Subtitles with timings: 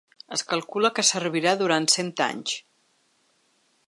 [0.35, 2.57] Es calcula que servirà durant cent anys.